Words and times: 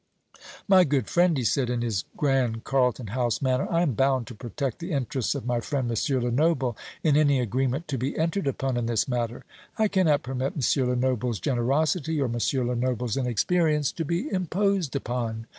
"My 0.67 0.83
good 0.83 1.07
friend," 1.07 1.37
he 1.37 1.43
said, 1.43 1.69
in 1.69 1.83
his 1.83 2.05
grand 2.17 2.63
Carlton 2.63 3.05
House 3.13 3.39
manner, 3.39 3.67
"I 3.69 3.83
am 3.83 3.93
bound 3.93 4.25
to 4.25 4.33
protect 4.33 4.79
the 4.79 4.89
interests 4.93 5.35
of 5.35 5.45
my 5.45 5.59
friend 5.59 5.91
M. 5.91 6.19
Lenoble, 6.23 6.75
in 7.03 7.15
any 7.15 7.39
agreement 7.39 7.87
to 7.89 7.99
be 7.99 8.17
entered 8.17 8.47
upon 8.47 8.77
in 8.77 8.87
this 8.87 9.07
matter. 9.07 9.45
I 9.77 9.87
cannot 9.87 10.23
permit 10.23 10.53
M. 10.53 10.87
Lenoble's 10.89 11.39
generosity 11.39 12.19
or 12.19 12.25
M. 12.33 12.39
Lenoble's 12.69 13.15
inexperience 13.15 13.91
to 13.91 14.03
be 14.03 14.27
imposed 14.31 14.95
upon. 14.95 15.45